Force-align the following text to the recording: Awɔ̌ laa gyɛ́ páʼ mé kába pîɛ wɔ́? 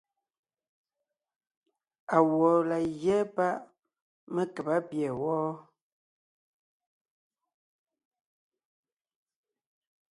Awɔ̌ 2.15 2.51
laa 2.69 2.85
gyɛ́ 3.01 3.19
páʼ 3.35 3.57
mé 4.33 4.43
kába 4.55 4.75
pîɛ 4.89 5.09
wɔ́? 5.21 5.41